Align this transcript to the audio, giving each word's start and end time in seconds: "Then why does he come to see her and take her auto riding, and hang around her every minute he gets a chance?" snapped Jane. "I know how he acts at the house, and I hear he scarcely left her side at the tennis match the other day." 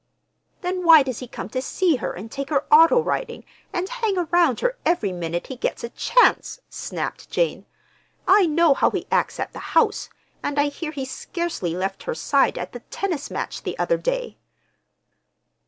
"Then 0.61 0.83
why 0.83 1.03
does 1.03 1.19
he 1.19 1.27
come 1.27 1.47
to 1.49 1.61
see 1.61 1.97
her 1.97 2.11
and 2.11 2.31
take 2.31 2.49
her 2.49 2.65
auto 2.73 2.99
riding, 3.03 3.45
and 3.71 3.87
hang 3.87 4.17
around 4.17 4.61
her 4.61 4.75
every 4.83 5.11
minute 5.11 5.45
he 5.45 5.55
gets 5.55 5.83
a 5.83 5.89
chance?" 5.89 6.59
snapped 6.71 7.29
Jane. 7.29 7.67
"I 8.27 8.47
know 8.47 8.73
how 8.73 8.89
he 8.89 9.05
acts 9.11 9.39
at 9.39 9.53
the 9.53 9.59
house, 9.77 10.09
and 10.41 10.57
I 10.57 10.69
hear 10.69 10.89
he 10.91 11.05
scarcely 11.05 11.75
left 11.75 12.01
her 12.09 12.15
side 12.15 12.57
at 12.57 12.71
the 12.71 12.79
tennis 12.89 13.29
match 13.29 13.61
the 13.61 13.77
other 13.77 13.97
day." 13.97 14.39